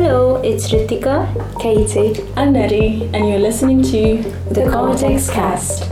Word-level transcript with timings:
Hello, 0.00 0.36
it's 0.42 0.70
Ritika, 0.70 1.26
Katie, 1.58 2.22
and 2.36 2.52
Nettie, 2.52 3.10
and 3.12 3.28
you're 3.28 3.40
listening 3.40 3.82
to 3.82 4.22
the, 4.48 4.62
the 4.62 4.70
Cortex 4.70 5.28
Cast. 5.28 5.90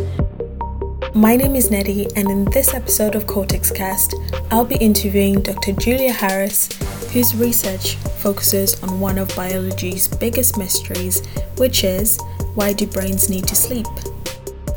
My 1.13 1.35
name 1.35 1.57
is 1.57 1.73
Nettie, 1.73 2.07
and 2.15 2.31
in 2.31 2.45
this 2.53 2.73
episode 2.73 3.17
of 3.17 3.27
Cortex 3.27 3.73
Cast, 3.73 4.15
I'll 4.53 4.65
be 4.65 4.77
interviewing 4.77 5.41
Dr. 5.41 5.73
Julia 5.73 6.13
Harris, 6.13 6.69
whose 7.13 7.35
research 7.35 7.97
focuses 8.23 8.81
on 8.85 9.01
one 9.01 9.19
of 9.19 9.35
biology's 9.35 10.07
biggest 10.07 10.57
mysteries, 10.57 11.27
which 11.57 11.83
is 11.83 12.17
why 12.55 12.75
do 12.75 12.87
brains 12.87 13.29
need 13.29 13.49
to 13.49 13.57
sleep? 13.57 13.89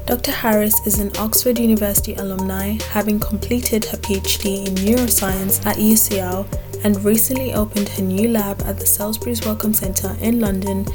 Dr. 0.07 0.31
Harris 0.31 0.73
is 0.87 0.97
an 0.97 1.11
Oxford 1.19 1.59
University 1.59 2.15
alumni, 2.15 2.79
having 2.89 3.19
completed 3.19 3.85
her 3.85 3.97
PhD 3.99 4.65
in 4.65 4.73
neuroscience 4.73 5.63
at 5.67 5.77
UCL 5.77 6.47
and 6.83 7.03
recently 7.03 7.53
opened 7.53 7.89
her 7.89 8.01
new 8.01 8.29
lab 8.29 8.61
at 8.63 8.79
the 8.79 8.85
Sainsbury's 8.85 9.45
Wellcome 9.45 9.73
Centre 9.73 10.15
in 10.21 10.39
London, 10.39 10.85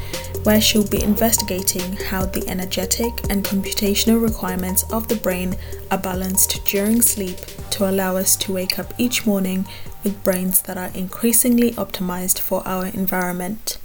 where 0.43 0.61
she'll 0.61 0.87
be 0.87 1.03
investigating 1.03 1.97
how 1.97 2.25
the 2.25 2.47
energetic 2.47 3.13
and 3.29 3.43
computational 3.43 4.21
requirements 4.21 4.83
of 4.91 5.07
the 5.07 5.15
brain 5.15 5.55
are 5.91 5.97
balanced 5.97 6.63
during 6.65 7.01
sleep 7.01 7.37
to 7.71 7.89
allow 7.89 8.15
us 8.15 8.35
to 8.37 8.53
wake 8.53 8.79
up 8.79 8.93
each 8.97 9.25
morning 9.25 9.65
with 10.03 10.23
brains 10.23 10.61
that 10.61 10.77
are 10.77 10.91
increasingly 10.93 11.71
optimized 11.73 12.39
for 12.39 12.65
our 12.67 12.85
environment. 12.87 13.77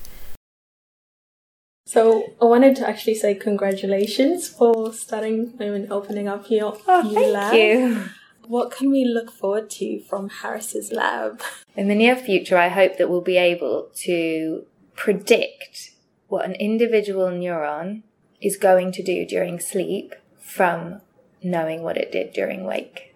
So 1.87 2.35
I 2.41 2.45
wanted 2.45 2.77
to 2.77 2.89
actually 2.89 3.17
say 3.17 3.35
congratulations 3.35 4.49
for 4.49 4.93
starting 4.93 5.55
and 5.59 5.91
opening 5.91 6.29
up 6.29 6.49
your 6.49 6.79
oh, 6.87 7.03
new 7.03 7.15
thank 7.15 7.33
lab. 7.33 7.55
You. 7.55 8.05
What 8.51 8.73
can 8.73 8.91
we 8.91 9.05
look 9.05 9.31
forward 9.31 9.71
to 9.79 10.01
from 10.01 10.29
Harris's 10.29 10.91
lab? 10.91 11.41
In 11.77 11.87
the 11.87 11.95
near 11.95 12.17
future, 12.17 12.59
I 12.59 12.67
hope 12.67 12.99
that 12.99 13.09
we'll 13.09 13.21
be 13.21 13.37
able 13.37 13.91
to 13.99 14.67
predict 14.97 15.93
what 16.27 16.45
an 16.45 16.55
individual 16.55 17.29
neuron 17.29 18.03
is 18.41 18.57
going 18.57 18.91
to 18.91 19.05
do 19.05 19.25
during 19.25 19.61
sleep 19.61 20.17
from 20.41 21.01
knowing 21.41 21.85
what 21.85 21.97
it 21.97 22.11
did 22.11 22.33
during 22.33 22.65
wake. 22.65 23.15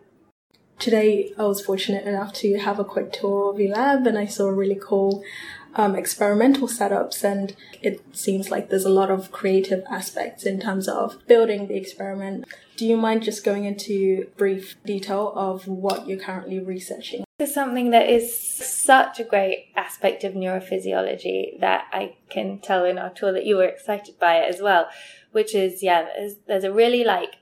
Today, 0.79 1.33
I 1.37 1.43
was 1.47 1.65
fortunate 1.65 2.07
enough 2.07 2.33
to 2.35 2.57
have 2.59 2.79
a 2.79 2.85
quick 2.85 3.13
tour 3.13 3.51
of 3.51 3.59
your 3.59 3.75
lab 3.75 4.07
and 4.07 4.17
I 4.17 4.27
saw 4.27 4.45
a 4.45 4.53
really 4.53 4.79
cool 4.81 5.25
um, 5.75 5.97
experimental 5.97 6.69
setups, 6.69 7.25
and 7.25 7.55
it 7.83 8.03
seems 8.13 8.51
like 8.51 8.71
there's 8.71 8.85
a 8.85 8.91
lot 8.91 9.11
of 9.11 9.33
creative 9.33 9.85
aspects 9.91 10.45
in 10.45 10.61
terms 10.61 10.89
of 10.89 11.19
building 11.27 11.67
the 11.67 11.77
experiment. 11.77 12.45
Do 12.77 12.87
you 12.87 12.97
mind 12.97 13.23
just 13.23 13.45
going 13.45 13.65
into 13.65 14.29
brief 14.37 14.77
detail 14.85 15.33
of 15.37 15.67
what 15.69 16.09
you're 16.09 16.19
currently 16.19 16.59
researching? 16.59 17.25
This 17.39 17.49
is 17.49 17.55
something 17.55 17.91
that 17.91 18.09
is 18.09 18.37
such 18.37 19.19
a 19.19 19.25
great 19.25 19.67
aspect 19.77 20.23
of 20.25 20.35
neurophysiology 20.35 21.61
that 21.61 21.87
I 21.93 22.17
can 22.31 22.59
tell 22.61 22.85
in 22.85 22.99
our 22.99 23.11
tour 23.11 23.33
that 23.33 23.45
you 23.45 23.57
were 23.57 23.65
excited 23.65 24.19
by 24.19 24.37
it 24.37 24.55
as 24.55 24.61
well, 24.61 24.89
which 25.33 25.55
is, 25.55 25.83
yeah, 25.83 26.07
there's, 26.17 26.37
there's 26.47 26.65
a 26.65 26.73
really 26.73 27.03
like 27.03 27.37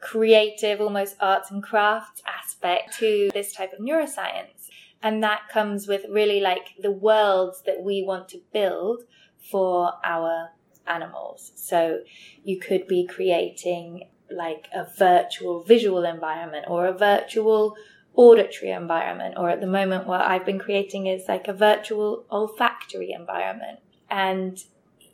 creative, 0.00 0.80
almost 0.80 1.16
arts 1.20 1.50
and 1.50 1.62
crafts 1.62 2.22
aspect 2.26 2.96
to 2.98 3.30
this 3.34 3.52
type 3.52 3.72
of 3.72 3.80
neuroscience. 3.80 4.55
And 5.02 5.22
that 5.22 5.48
comes 5.50 5.86
with 5.86 6.06
really 6.10 6.40
like 6.40 6.74
the 6.80 6.90
worlds 6.90 7.62
that 7.66 7.82
we 7.82 8.02
want 8.02 8.28
to 8.30 8.40
build 8.52 9.02
for 9.38 9.92
our 10.04 10.50
animals. 10.86 11.52
So 11.54 12.00
you 12.42 12.58
could 12.58 12.86
be 12.86 13.06
creating 13.06 14.08
like 14.30 14.68
a 14.74 14.86
virtual 14.98 15.62
visual 15.62 16.04
environment 16.04 16.66
or 16.68 16.86
a 16.86 16.92
virtual 16.92 17.76
auditory 18.14 18.72
environment, 18.72 19.34
or 19.36 19.50
at 19.50 19.60
the 19.60 19.66
moment, 19.66 20.06
what 20.06 20.22
I've 20.22 20.46
been 20.46 20.58
creating 20.58 21.06
is 21.06 21.28
like 21.28 21.48
a 21.48 21.52
virtual 21.52 22.24
olfactory 22.30 23.12
environment. 23.12 23.80
And 24.10 24.58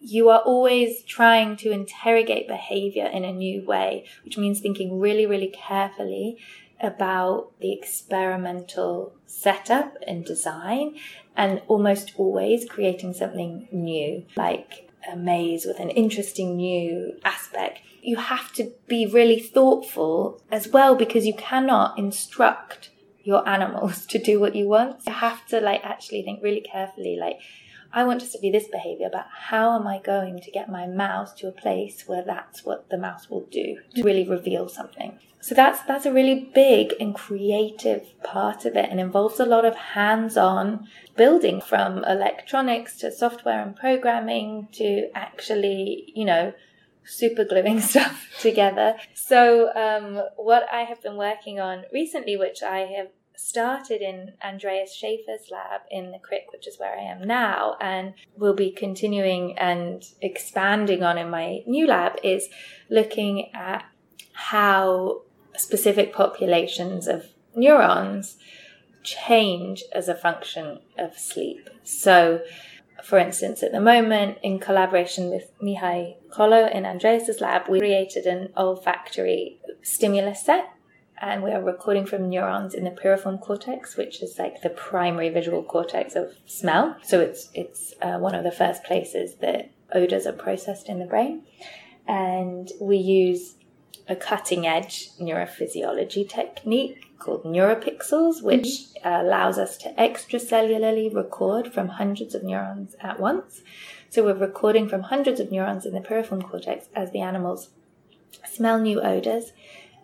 you 0.01 0.29
are 0.31 0.41
always 0.41 1.03
trying 1.03 1.57
to 1.57 1.73
interrogate 1.73 2.47
behavior 2.47 3.07
in 3.07 3.25
a 3.25 3.33
new 3.33 3.65
way, 3.65 4.05
which 4.25 4.39
means 4.39 4.61
thinking 4.61 5.01
really, 5.01 5.27
really 5.27 5.49
carefully 5.49 6.39
about 6.83 7.53
the 7.61 7.73
experimental 7.73 9.15
setup 9.27 9.97
and 10.07 10.25
design 10.25 10.97
and 11.37 11.63
almost 11.69 12.13
always 12.17 12.69
creating 12.69 13.15
something 13.15 13.69
new, 13.71 14.25
like 14.37 14.91
a 15.11 15.17
maze 15.17 15.65
with 15.65 15.79
an 15.79 15.91
interesting 15.91 16.57
new 16.57 17.15
aspect. 17.25 17.81
You 18.03 18.17
have 18.17 18.53
to 18.55 18.73
be 18.89 19.07
really 19.07 19.41
thoughtful 19.41 20.43
as 20.51 20.69
well 20.69 20.95
because 20.95 21.25
you 21.27 21.35
cannot 21.35 21.99
instruct 21.99 22.91
your 23.23 23.49
animals 23.49 24.05
to 24.11 24.19
do 24.19 24.41
what 24.41 24.55
you 24.55 24.69
want. 24.69 25.01
You 25.07 25.13
have 25.13 25.47
to 25.47 25.61
like 25.61 25.81
actually 25.85 26.23
think 26.23 26.43
really 26.43 26.61
carefully 26.61 27.17
like 27.19 27.39
I 27.93 28.05
want 28.05 28.21
to 28.21 28.27
study 28.27 28.51
this 28.51 28.69
behavior, 28.69 29.09
but 29.13 29.27
how 29.49 29.79
am 29.79 29.87
I 29.87 29.99
going 29.99 30.41
to 30.41 30.51
get 30.51 30.71
my 30.71 30.87
mouse 30.87 31.33
to 31.35 31.49
a 31.49 31.53
place 31.53 32.05
where 32.07 32.23
that's 32.23 32.65
what 32.65 32.89
the 32.91 32.99
mouse 32.99 33.29
will 33.29 33.47
do 33.51 33.79
to 33.95 34.03
really 34.03 34.27
reveal 34.27 34.69
something? 34.69 35.19
So 35.41 35.57
that's 35.57 35.83
that's 35.83 36.07
a 36.07 36.13
really 36.13 36.51
big 36.55 36.95
and 37.01 37.15
creative 37.15 38.15
part 38.23 38.65
of 38.65 38.77
it 38.77 38.89
and 38.91 39.01
involves 39.01 39.41
a 39.41 39.45
lot 39.45 39.65
of 39.65 39.75
hands-on 39.75 40.87
building 41.17 41.61
from 41.61 42.05
electronics 42.05 42.97
to 42.99 43.11
software 43.11 43.61
and 43.61 43.75
programming 43.75 44.69
to 44.73 45.11
actually, 45.17 46.13
you 46.15 46.25
know, 46.25 46.53
super 47.05 47.45
gluing 47.45 47.81
stuff 47.93 48.29
together. 48.41 48.95
So 49.15 49.75
um, 49.75 50.23
what 50.37 50.67
I 50.73 50.83
have 50.83 51.03
been 51.03 51.17
working 51.17 51.59
on 51.59 51.85
recently, 51.93 52.37
which 52.37 52.63
I 52.63 52.81
have 52.97 53.09
started 53.37 54.01
in 54.01 54.33
Andreas 54.45 54.95
Schaefer's 54.95 55.51
lab 55.51 55.83
in 55.91 56.13
the 56.13 56.19
Crick, 56.19 56.47
which 56.53 56.67
is 56.67 56.79
where 56.79 56.97
I 56.97 57.03
am 57.03 57.27
now, 57.27 57.77
and 57.81 58.15
will 58.37 58.55
be 58.55 58.71
continuing 58.71 59.59
and 59.59 60.05
expanding 60.21 61.03
on 61.03 61.19
in 61.19 61.31
my 61.31 61.63
new 61.67 61.87
lab, 61.87 62.19
is 62.23 62.49
looking 62.89 63.55
at 63.55 63.85
how 64.33 65.23
specific 65.57 66.13
populations 66.13 67.07
of 67.07 67.27
neurons 67.55 68.37
change 69.03 69.83
as 69.93 70.09
a 70.09 70.15
function 70.15 70.81
of 70.99 71.19
sleep. 71.19 71.69
So, 71.83 72.43
for 73.03 73.19
instance, 73.19 73.63
at 73.63 73.73
the 73.73 73.81
moment, 73.81 74.39
in 74.43 74.59
collaboration 74.59 75.29
with 75.29 75.51
Mihai 75.61 76.17
Kollo 76.31 76.73
in 76.73 76.87
Andreas's 76.87 77.41
lab, 77.41 77.69
we 77.69 77.81
created 77.81 78.27
an 78.27 78.53
olfactory 78.57 79.59
stimulus 79.83 80.45
set 80.45 80.71
and 81.23 81.45
we 81.45 81.53
are 81.53 81.63
recording 81.63 82.05
from 82.05 82.29
neurons 82.29 82.75
in 82.75 82.83
the 82.83 82.91
piriform 82.91 83.41
cortex, 83.41 83.97
which 83.97 84.23
is 84.23 84.39
like 84.41 84.61
the 84.61 84.71
primary 84.71 85.29
visual 85.29 85.63
cortex 85.63 86.17
of 86.17 86.35
smell. 86.47 86.97
So 87.03 87.21
it's 87.21 87.49
it's 87.55 87.95
uh, 88.03 88.19
one 88.19 88.35
of 88.35 88.43
the 88.43 88.51
first 88.51 88.83
places 88.83 89.37
that 89.37 89.71
odors 89.95 90.27
are 90.27 90.33
processed 90.33 90.89
in 90.89 90.99
the 90.99 91.07
brain, 91.07 91.45
and 92.09 92.69
we 92.81 92.97
use 92.97 93.55
a 94.09 94.17
cutting 94.17 94.67
edge 94.67 95.11
neurophysiology 95.21 96.29
technique 96.29 97.07
called 97.21 97.45
neuropixels, 97.45 98.43
which 98.43 98.67
mm-hmm. 98.67 99.09
allows 99.09 99.59
us 99.59 99.77
to 99.77 99.95
extracellularly 99.95 101.15
record 101.15 101.73
from 101.73 101.87
hundreds 101.87 102.35
of 102.35 102.43
neurons 102.43 102.97
at 103.01 103.21
once. 103.21 103.63
So 104.11 104.25
we're 104.25 104.35
recording 104.35 104.89
from 104.89 105.03
hundreds 105.03 105.39
of 105.39 105.53
neurons 105.53 105.87
in 105.87 105.95
the 105.95 106.01
piriform 106.01 106.43
cortex 106.51 106.89
as 106.97 107.13
the 107.13 107.21
animals 107.21 107.71
smell 108.45 108.81
new 108.81 109.01
odors. 109.01 109.53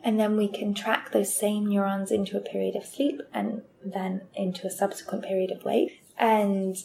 And 0.03 0.19
then 0.19 0.37
we 0.37 0.49
can 0.49 0.75
track 0.75 1.13
those 1.13 1.35
same 1.35 1.67
neurons 1.67 2.11
into 2.11 2.37
a 2.37 2.41
period 2.41 2.77
of 2.77 2.85
sleep 2.85 3.21
and 3.33 3.63
then 3.85 4.23
into 4.35 4.67
a 4.67 4.71
subsequent 4.71 5.25
period 5.25 5.51
of 5.51 5.65
wake 5.65 6.03
and 6.17 6.77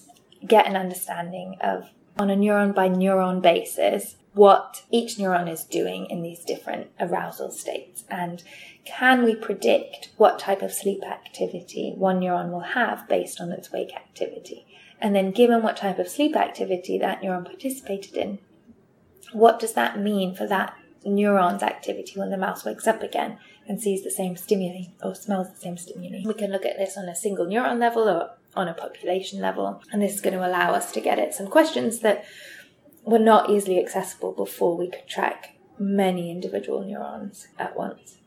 get 0.46 0.68
an 0.68 0.76
understanding 0.76 1.56
of, 1.62 1.90
on 2.18 2.30
a 2.30 2.36
neuron 2.36 2.74
by 2.74 2.90
neuron 2.90 3.42
basis, 3.42 4.16
what 4.34 4.84
each 4.92 5.18
neuron 5.18 5.50
is 5.50 5.64
doing 5.64 6.08
in 6.10 6.24
these 6.24 6.44
different 6.44 6.90
arousal 7.00 7.52
states. 7.52 8.04
And 8.10 8.44
can 8.84 9.24
we 9.24 9.36
predict 9.36 10.10
what 10.18 10.40
type 10.40 10.62
of 10.62 10.74
sleep 10.74 11.04
activity 11.04 11.94
one 11.96 12.20
neuron 12.20 12.52
will 12.52 12.60
have 12.62 13.08
based 13.08 13.40
on 13.40 13.52
its 13.52 13.72
wake 13.72 13.96
activity? 13.96 14.66
And 15.00 15.16
then 15.16 15.32
given 15.32 15.62
what 15.62 15.78
type 15.78 16.00
of 16.00 16.08
sleep 16.08 16.36
activity 16.36 16.98
that 16.98 17.22
neuron 17.22 17.46
participated 17.46 18.16
in 18.18 18.40
what 19.34 19.60
does 19.60 19.74
that 19.74 20.00
mean 20.00 20.34
for 20.36 20.48
that 20.48 20.76
neuron's 21.06 21.64
activity 21.64 22.20
when 22.20 22.30
the 22.30 22.38
mouse 22.38 22.66
wakes 22.66 22.88
up 22.88 23.02
again 23.02 23.38
and 23.68 23.82
sees 23.82 24.04
the 24.04 24.12
same 24.12 24.36
stimuli 24.36 24.86
or 25.02 25.14
smells 25.14 25.50
the 25.52 25.60
same 25.60 25.78
stimuli 25.78 26.22
we 26.26 26.34
can 26.34 26.52
look 26.52 26.66
at 26.66 26.78
this 26.78 26.98
on 26.98 27.10
a 27.10 27.16
single 27.16 27.46
neuron 27.46 27.80
level 27.80 28.08
or 28.08 28.32
on 28.56 28.68
a 28.68 28.74
population 28.74 29.42
level 29.42 29.82
and 29.92 30.02
this 30.02 30.14
is 30.14 30.22
going 30.22 30.36
to 30.36 30.48
allow 30.48 30.74
us 30.74 30.92
to 30.92 31.02
get 31.02 31.20
at 31.20 31.34
some 31.34 31.48
questions 31.48 32.00
that 32.00 32.24
were 33.06 33.20
not 33.20 33.50
easily 33.50 33.80
accessible 33.80 34.32
before 34.32 34.78
we 34.78 34.90
could 34.90 35.08
track 35.08 35.56
many 35.80 36.32
individual 36.32 36.84
neurons 36.84 37.48
at 37.60 37.76
once. 37.76 38.18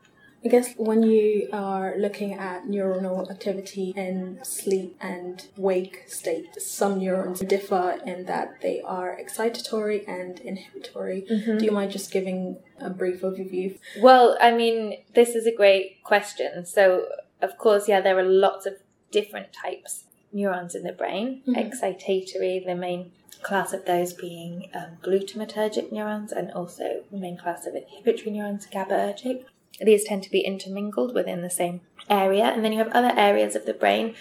I 0.47 0.49
guess 0.49 0.75
when 0.77 1.03
you 1.03 1.49
are 1.53 1.97
looking 1.99 2.35
at 2.35 2.67
neuronal 2.67 3.29
activity 3.29 3.93
in 3.97 4.39
sleep 4.45 4.97
and 5.01 5.45
wake 5.57 6.05
state, 6.07 6.63
some 6.63 7.01
neurons 7.01 7.41
differ 7.41 7.99
in 8.07 8.27
that 8.27 8.61
they 8.63 8.81
are 8.81 9.19
excitatory 9.21 10.07
and 10.07 10.39
inhibitory. 10.39 11.27
Mm-hmm. 11.29 11.59
Do 11.59 11.65
you 11.65 11.73
mind 11.73 11.91
just 11.91 12.13
giving 12.13 12.59
a 12.79 12.91
brief 12.91 13.23
overview? 13.23 13.77
Well, 14.01 14.39
I 14.41 14.53
mean, 14.53 14.99
this 15.17 15.31
is 15.31 15.49
a 15.49 15.53
great 15.53 16.05
question. 16.05 16.65
So, 16.65 17.07
of 17.43 17.59
course, 17.59 17.89
yeah, 17.89 18.01
there 18.01 18.17
are 18.17 18.23
lots 18.23 18.67
of 18.67 18.75
different 19.11 19.53
types 19.53 20.05
neurons 20.33 20.77
in 20.77 20.85
the 20.85 20.93
brain. 20.93 21.43
Mhm. 21.45 21.57
Excitatory, 21.57 22.65
the 22.65 22.77
main 22.77 23.11
class 23.43 23.73
of 23.73 23.85
those 23.85 24.13
being 24.13 24.71
um, 24.75 24.99
glutamatergic 25.03 25.91
neurons, 25.91 26.31
and 26.31 26.53
also 26.53 27.03
the 27.11 27.19
main 27.19 27.37
class 27.37 27.67
of 27.67 27.75
inhibitory 27.75 28.31
neurons, 28.31 28.69
GABAergic. 28.69 29.45
These 29.81 30.05
tend 30.05 30.23
to 30.23 30.31
be 30.31 30.41
intermingled 30.41 31.15
within 31.15 31.43
the 31.43 31.51
same 31.51 31.81
area, 32.09 32.45
and 32.45 32.65
then 32.65 32.73
you 32.73 32.79
have 32.79 32.93
other 32.93 33.13
areas 33.17 33.55
of 33.55 33.67
the 33.67 33.75
brain 33.75 34.15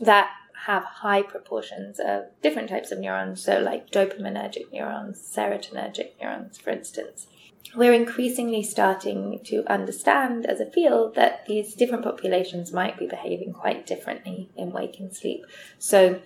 that 0.00 0.30
have 0.66 0.84
high 0.84 1.22
proportions 1.22 2.00
of 2.00 2.24
different 2.42 2.68
types 2.68 2.92
of 2.92 2.98
neurons, 2.98 3.42
so 3.42 3.60
like 3.60 3.90
dopaminergic 3.90 4.72
neurons, 4.72 5.18
serotonergic 5.18 6.10
neurons, 6.20 6.58
for 6.58 6.70
instance. 6.70 7.26
We're 7.74 7.92
increasingly 7.92 8.62
starting 8.62 9.40
to 9.44 9.64
understand 9.70 10.46
as 10.46 10.60
a 10.60 10.70
field 10.70 11.14
that 11.14 11.46
these 11.46 11.74
different 11.74 12.04
populations 12.04 12.72
might 12.72 12.98
be 12.98 13.06
behaving 13.06 13.52
quite 13.52 13.86
differently 13.86 14.48
in 14.56 14.72
wake 14.72 14.98
and 14.98 15.14
sleep. 15.14 15.44
So, 15.78 16.20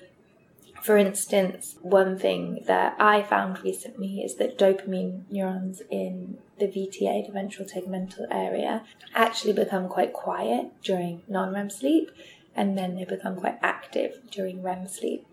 for 0.82 0.96
instance, 0.96 1.76
one 1.81 2.19
thing 2.19 2.64
that 2.67 2.96
I 2.99 3.23
found 3.23 3.62
recently 3.62 4.20
is 4.20 4.34
that 4.37 4.58
dopamine 4.58 5.31
neurons 5.31 5.81
in 5.90 6.38
the 6.58 6.67
VTA, 6.67 7.26
the 7.26 7.32
ventral 7.32 7.69
tegmental 7.69 8.26
area, 8.31 8.82
actually 9.14 9.52
become 9.52 9.88
quite 9.88 10.12
quiet 10.12 10.73
during 10.82 11.23
non 11.29 11.52
REM 11.55 11.70
sleep 11.70 12.11
and 12.55 12.76
then 12.76 12.96
they 12.96 13.05
become 13.05 13.37
quite 13.37 13.58
active 13.62 14.19
during 14.31 14.62
REM 14.62 14.88
sleep. 14.88 15.26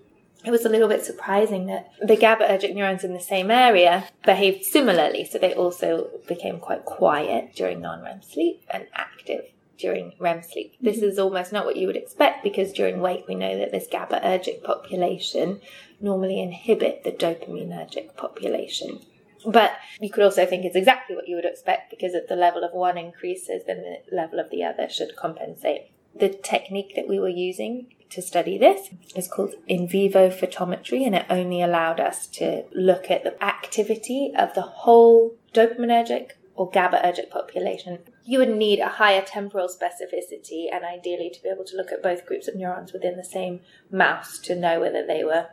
It 0.45 0.51
was 0.51 0.63
a 0.63 0.69
little 0.69 0.87
bit 0.87 1.03
surprising 1.03 1.65
that 1.65 1.91
the 2.01 2.15
GABAergic 2.15 2.73
neurons 2.73 3.03
in 3.03 3.13
the 3.13 3.19
same 3.19 3.51
area 3.51 4.07
behaved 4.23 4.63
similarly, 4.63 5.25
so 5.25 5.37
they 5.37 5.53
also 5.53 6.11
became 6.27 6.59
quite 6.59 6.85
quiet 6.85 7.55
during 7.55 7.81
non 7.81 8.03
REM 8.03 8.21
sleep 8.21 8.63
and 8.69 8.87
active 8.93 9.45
during 9.79 10.13
REM 10.19 10.43
sleep. 10.43 10.75
This 10.81 10.97
mm-hmm. 10.97 11.05
is 11.05 11.19
almost 11.19 11.51
not 11.51 11.65
what 11.65 11.77
you 11.77 11.87
would 11.87 11.95
expect 11.95 12.43
because 12.43 12.73
during 12.73 12.99
wake 12.99 13.27
we 13.27 13.35
know 13.35 13.57
that 13.57 13.71
this 13.71 13.87
GABAergic 13.87 14.63
population 14.63 15.61
normally 16.01 16.39
inhibit 16.39 17.03
the 17.03 17.11
dopaminergic 17.11 18.15
population. 18.15 18.99
But 19.45 19.77
you 20.01 20.09
could 20.09 20.23
also 20.23 20.45
think 20.45 20.65
it's 20.65 20.75
exactly 20.75 21.15
what 21.15 21.27
you 21.27 21.35
would 21.35 21.45
expect 21.45 21.89
because 21.89 22.13
if 22.13 22.27
the 22.27 22.35
level 22.35 22.63
of 22.63 22.73
one 22.73 22.97
increases, 22.97 23.63
then 23.65 23.81
the 23.81 24.15
level 24.15 24.39
of 24.39 24.49
the 24.49 24.63
other 24.63 24.89
should 24.89 25.15
compensate. 25.15 25.91
The 26.13 26.29
technique 26.29 26.93
that 26.95 27.07
we 27.07 27.19
were 27.19 27.29
using 27.29 27.87
to 28.09 28.21
study 28.21 28.57
this 28.57 28.89
is 29.15 29.27
called 29.27 29.53
in 29.67 29.87
vivo 29.87 30.29
photometry, 30.29 31.05
and 31.05 31.15
it 31.15 31.25
only 31.29 31.61
allowed 31.61 31.99
us 31.99 32.27
to 32.27 32.65
look 32.73 33.09
at 33.11 33.23
the 33.23 33.41
activity 33.43 34.33
of 34.35 34.53
the 34.55 34.61
whole 34.61 35.35
dopaminergic 35.53 36.31
or 36.55 36.69
GABAergic 36.69 37.29
population. 37.29 37.99
You 38.25 38.39
would 38.39 38.50
need 38.56 38.80
a 38.80 38.88
higher 38.88 39.21
temporal 39.21 39.68
specificity 39.68 40.68
and 40.71 40.86
ideally 40.86 41.30
to 41.31 41.42
be 41.42 41.50
able 41.50 41.66
to 41.66 41.75
look 41.75 41.92
at 41.92 42.04
both 42.04 42.25
groups 42.25 42.48
of 42.48 42.56
neurons 42.56 42.94
within 42.94 43.18
the 43.18 43.24
same 43.24 43.62
mouse 43.92 44.38
to 44.39 44.56
know 44.56 44.80
whether 44.80 45.06
they 45.06 45.24
were 45.24 45.48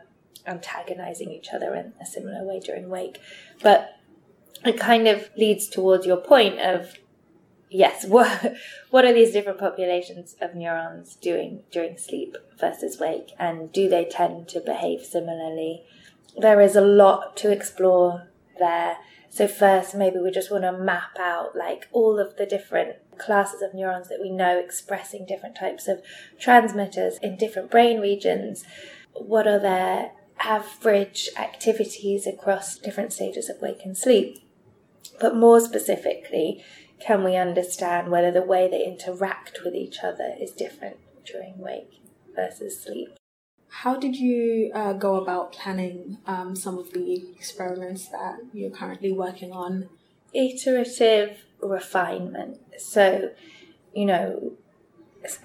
antagonizing 0.45 1.31
each 1.31 1.49
other 1.53 1.75
in 1.75 1.93
a 2.01 2.05
similar 2.05 2.43
way 2.43 2.59
during 2.59 2.89
wake. 2.89 3.19
But 3.61 3.97
it 4.65 4.79
kind 4.79 5.07
of 5.07 5.29
leads 5.37 5.67
towards 5.67 6.05
your 6.05 6.17
point 6.17 6.59
of 6.59 6.95
yes, 7.69 8.05
what 8.07 8.55
what 8.89 9.05
are 9.05 9.13
these 9.13 9.31
different 9.31 9.59
populations 9.59 10.35
of 10.41 10.55
neurons 10.55 11.15
doing 11.15 11.63
during 11.71 11.97
sleep 11.97 12.37
versus 12.59 12.99
wake, 12.99 13.31
and 13.37 13.71
do 13.71 13.89
they 13.89 14.05
tend 14.05 14.47
to 14.49 14.59
behave 14.59 15.01
similarly? 15.01 15.83
There 16.37 16.61
is 16.61 16.75
a 16.75 16.81
lot 16.81 17.35
to 17.37 17.51
explore 17.51 18.27
there. 18.59 18.97
So 19.29 19.47
first, 19.47 19.93
maybe 19.93 20.19
we 20.19 20.31
just 20.31 20.51
want 20.51 20.63
to 20.63 20.71
map 20.71 21.17
out 21.19 21.55
like 21.55 21.87
all 21.91 22.19
of 22.19 22.37
the 22.37 22.45
different 22.45 22.95
classes 23.17 23.61
of 23.61 23.73
neurons 23.73 24.09
that 24.09 24.21
we 24.21 24.29
know 24.29 24.57
expressing 24.57 25.25
different 25.25 25.55
types 25.55 25.87
of 25.87 26.01
transmitters 26.39 27.17
in 27.21 27.37
different 27.37 27.69
brain 27.69 27.99
regions. 27.99 28.63
What 29.13 29.47
are 29.47 29.59
their 29.59 30.11
average 30.39 31.29
activities 31.37 32.25
across 32.25 32.77
different 32.77 33.13
stages 33.13 33.49
of 33.49 33.61
wake 33.61 33.81
and 33.83 33.97
sleep? 33.97 34.39
But 35.19 35.35
more 35.35 35.59
specifically, 35.59 36.63
can 36.99 37.23
we 37.23 37.35
understand 37.35 38.09
whether 38.09 38.31
the 38.31 38.41
way 38.41 38.67
they 38.69 38.85
interact 38.85 39.59
with 39.63 39.75
each 39.75 39.99
other 40.03 40.35
is 40.39 40.51
different 40.51 40.97
during 41.25 41.57
wake 41.57 42.01
versus 42.35 42.81
sleep? 42.81 43.16
How 43.81 43.95
did 43.95 44.15
you 44.15 44.71
uh, 44.73 44.93
go 44.93 45.17
about 45.17 45.51
planning 45.51 46.17
um, 46.25 46.55
some 46.55 46.79
of 46.79 46.93
the 46.93 47.29
experiments 47.35 48.07
that 48.07 48.39
you're 48.51 48.71
currently 48.71 49.11
working 49.11 49.51
on? 49.51 49.87
Iterative 50.33 51.45
refinement. 51.61 52.59
So, 52.79 53.29
you 53.93 54.05
know, 54.05 54.53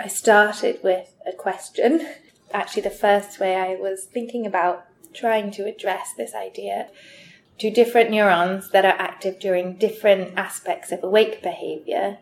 I 0.00 0.08
started 0.08 0.80
with 0.82 1.14
a 1.26 1.32
question. 1.32 2.08
Actually, 2.54 2.84
the 2.84 2.90
first 2.90 3.38
way 3.38 3.54
I 3.54 3.74
was 3.74 4.06
thinking 4.06 4.46
about 4.46 4.86
trying 5.12 5.50
to 5.50 5.66
address 5.66 6.14
this 6.16 6.34
idea 6.34 6.88
do 7.58 7.70
different 7.70 8.10
neurons 8.10 8.70
that 8.70 8.86
are 8.86 8.98
active 8.98 9.38
during 9.40 9.76
different 9.76 10.38
aspects 10.38 10.90
of 10.90 11.04
awake 11.04 11.42
behavior 11.42 12.16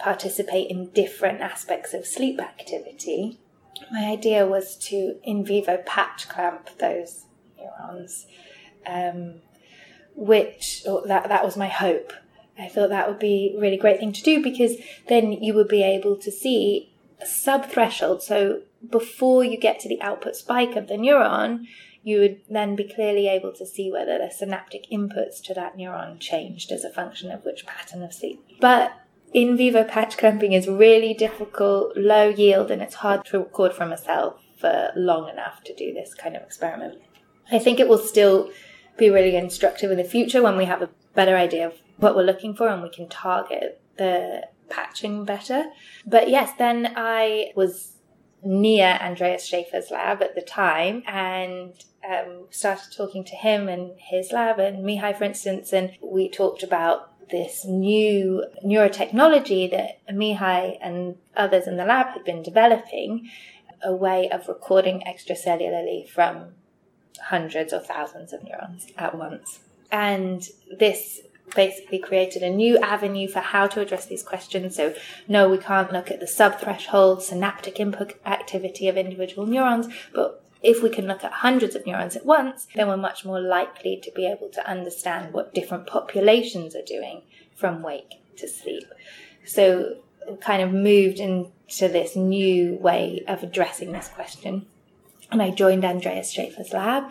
participate 0.00 0.68
in 0.68 0.90
different 0.90 1.40
aspects 1.40 1.94
of 1.94 2.04
sleep 2.04 2.40
activity. 2.40 3.38
My 3.90 4.06
idea 4.06 4.46
was 4.46 4.76
to 4.88 5.16
in 5.22 5.44
vivo 5.44 5.78
patch 5.86 6.28
clamp 6.28 6.70
those 6.78 7.24
neurons, 7.58 8.26
um, 8.86 9.36
which 10.14 10.84
that 10.84 11.28
that 11.28 11.44
was 11.44 11.56
my 11.56 11.68
hope. 11.68 12.12
I 12.58 12.68
thought 12.68 12.88
that 12.88 13.08
would 13.08 13.18
be 13.18 13.54
a 13.54 13.60
really 13.60 13.76
great 13.76 14.00
thing 14.00 14.12
to 14.12 14.22
do 14.22 14.42
because 14.42 14.76
then 15.08 15.32
you 15.32 15.52
would 15.54 15.68
be 15.68 15.82
able 15.82 16.16
to 16.16 16.30
see 16.30 16.92
sub 17.24 17.66
threshold. 17.66 18.22
So 18.22 18.62
before 18.88 19.44
you 19.44 19.58
get 19.58 19.78
to 19.80 19.88
the 19.88 20.00
output 20.00 20.36
spike 20.36 20.74
of 20.76 20.88
the 20.88 20.94
neuron, 20.94 21.66
you 22.02 22.20
would 22.20 22.40
then 22.48 22.76
be 22.76 22.84
clearly 22.84 23.28
able 23.28 23.52
to 23.52 23.66
see 23.66 23.90
whether 23.90 24.16
the 24.18 24.30
synaptic 24.30 24.88
inputs 24.90 25.42
to 25.42 25.54
that 25.54 25.76
neuron 25.76 26.20
changed 26.20 26.70
as 26.70 26.84
a 26.84 26.90
function 26.90 27.30
of 27.30 27.44
which 27.44 27.66
pattern 27.66 28.02
of 28.02 28.14
sleep. 28.14 28.42
But 28.60 28.92
in 29.32 29.56
vivo 29.56 29.84
patch 29.84 30.16
clamping 30.16 30.52
is 30.52 30.68
really 30.68 31.14
difficult, 31.14 31.96
low 31.96 32.28
yield, 32.28 32.70
and 32.70 32.82
it's 32.82 32.96
hard 32.96 33.24
to 33.26 33.38
record 33.38 33.72
from 33.74 33.92
a 33.92 33.98
cell 33.98 34.40
for 34.58 34.90
long 34.96 35.28
enough 35.28 35.62
to 35.64 35.74
do 35.74 35.92
this 35.92 36.14
kind 36.14 36.36
of 36.36 36.42
experiment. 36.42 37.00
I 37.50 37.58
think 37.58 37.78
it 37.78 37.88
will 37.88 37.98
still 37.98 38.50
be 38.96 39.10
really 39.10 39.36
instructive 39.36 39.90
in 39.90 39.98
the 39.98 40.04
future 40.04 40.42
when 40.42 40.56
we 40.56 40.64
have 40.64 40.82
a 40.82 40.90
better 41.14 41.36
idea 41.36 41.66
of 41.66 41.74
what 41.98 42.16
we're 42.16 42.22
looking 42.22 42.54
for 42.54 42.68
and 42.68 42.82
we 42.82 42.90
can 42.90 43.08
target 43.08 43.80
the 43.98 44.48
patching 44.68 45.24
better. 45.24 45.66
But 46.06 46.28
yes, 46.28 46.52
then 46.58 46.92
I 46.96 47.52
was 47.54 47.95
near 48.42 48.98
Andreas 49.00 49.44
Schaefer's 49.44 49.90
lab 49.90 50.22
at 50.22 50.34
the 50.34 50.42
time 50.42 51.02
and 51.06 51.72
um, 52.08 52.46
started 52.50 52.92
talking 52.96 53.24
to 53.24 53.34
him 53.34 53.68
and 53.68 53.92
his 53.98 54.32
lab 54.32 54.58
and 54.58 54.84
Mihai, 54.84 55.16
for 55.16 55.24
instance, 55.24 55.72
and 55.72 55.92
we 56.00 56.28
talked 56.28 56.62
about 56.62 57.12
this 57.30 57.64
new 57.64 58.44
neurotechnology 58.64 59.70
that 59.70 59.98
Mihai 60.08 60.78
and 60.80 61.16
others 61.36 61.66
in 61.66 61.76
the 61.76 61.84
lab 61.84 62.08
had 62.08 62.24
been 62.24 62.42
developing, 62.42 63.28
a 63.82 63.94
way 63.94 64.28
of 64.30 64.48
recording 64.48 65.02
extracellularly 65.06 66.08
from 66.08 66.54
hundreds 67.20 67.72
or 67.72 67.80
thousands 67.80 68.32
of 68.32 68.44
neurons 68.44 68.86
at 68.96 69.16
once. 69.16 69.60
And 69.90 70.46
this 70.78 71.20
basically 71.54 71.98
created 71.98 72.42
a 72.42 72.50
new 72.50 72.78
avenue 72.78 73.28
for 73.28 73.40
how 73.40 73.66
to 73.68 73.80
address 73.80 74.06
these 74.06 74.22
questions. 74.22 74.76
So, 74.76 74.94
no, 75.28 75.48
we 75.48 75.58
can't 75.58 75.92
look 75.92 76.10
at 76.10 76.20
the 76.20 76.26
subthreshold 76.26 77.22
synaptic 77.22 77.78
input 77.78 78.14
activity 78.24 78.88
of 78.88 78.96
individual 78.96 79.46
neurons, 79.46 79.88
but 80.12 80.42
if 80.62 80.82
we 80.82 80.90
can 80.90 81.06
look 81.06 81.22
at 81.22 81.32
hundreds 81.32 81.74
of 81.74 81.86
neurons 81.86 82.16
at 82.16 82.26
once, 82.26 82.66
then 82.74 82.88
we're 82.88 82.96
much 82.96 83.24
more 83.24 83.40
likely 83.40 84.00
to 84.02 84.10
be 84.10 84.26
able 84.26 84.48
to 84.48 84.68
understand 84.68 85.32
what 85.32 85.54
different 85.54 85.86
populations 85.86 86.74
are 86.74 86.82
doing 86.82 87.22
from 87.54 87.82
wake 87.82 88.14
to 88.36 88.48
sleep. 88.48 88.84
So, 89.44 89.98
kind 90.40 90.62
of 90.62 90.72
moved 90.72 91.20
into 91.20 91.48
this 91.88 92.16
new 92.16 92.74
way 92.76 93.22
of 93.28 93.42
addressing 93.42 93.92
this 93.92 94.08
question. 94.08 94.66
And 95.30 95.42
I 95.42 95.50
joined 95.50 95.84
Andreas 95.84 96.32
Schaefer's 96.32 96.72
lab. 96.72 97.10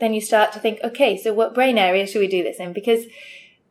Then 0.00 0.14
you 0.14 0.20
start 0.20 0.52
to 0.52 0.60
think, 0.60 0.80
okay, 0.84 1.16
so 1.16 1.32
what 1.32 1.54
brain 1.54 1.76
area 1.76 2.06
should 2.06 2.20
we 2.20 2.28
do 2.28 2.42
this 2.42 2.58
in? 2.58 2.72
Because 2.72 3.06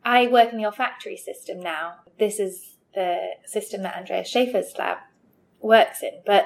I 0.08 0.28
work 0.28 0.54
in 0.54 0.58
the 0.58 0.66
olfactory 0.66 1.18
system 1.18 1.60
now. 1.60 1.96
This 2.18 2.40
is 2.40 2.78
the 2.96 3.32
system 3.46 3.84
that 3.84 3.98
Andreas 3.98 4.30
Schaefer's 4.30 4.74
lab 4.80 5.00
works 5.60 6.02
in, 6.02 6.22
but 6.26 6.46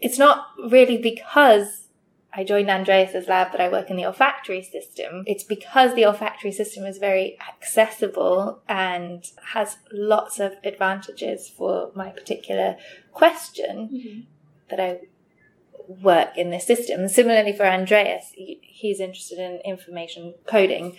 it's 0.00 0.18
not 0.18 0.46
really 0.70 0.96
because 0.96 1.88
I 2.32 2.44
joined 2.44 2.70
Andreas's 2.70 3.26
lab 3.26 3.50
that 3.50 3.60
I 3.60 3.68
work 3.68 3.90
in 3.90 3.96
the 3.96 4.06
olfactory 4.06 4.62
system. 4.62 5.24
It's 5.26 5.42
because 5.42 5.96
the 5.96 6.04
olfactory 6.04 6.52
system 6.52 6.84
is 6.84 6.98
very 6.98 7.36
accessible 7.40 8.62
and 8.68 9.24
has 9.54 9.78
lots 9.90 10.38
of 10.38 10.52
advantages 10.62 11.48
for 11.48 11.90
my 11.96 12.10
particular 12.10 12.76
question 13.12 13.88
mm-hmm. 13.92 14.20
that 14.70 14.78
I 14.78 15.00
work 15.88 16.38
in 16.38 16.50
this 16.50 16.64
system. 16.64 17.08
Similarly 17.08 17.52
for 17.52 17.66
Andreas, 17.66 18.32
he's 18.36 19.00
interested 19.00 19.40
in 19.40 19.60
information 19.64 20.34
coding. 20.46 20.96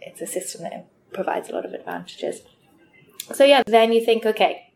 It's 0.00 0.20
a 0.20 0.26
system 0.26 0.62
that 0.62 0.72
provides 1.12 1.48
a 1.48 1.52
lot 1.52 1.64
of 1.64 1.72
advantages. 1.72 2.42
So 3.32 3.44
yeah, 3.44 3.62
then 3.66 3.92
you 3.92 4.04
think, 4.04 4.26
okay, 4.26 4.72